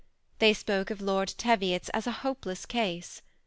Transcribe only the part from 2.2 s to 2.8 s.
hopeless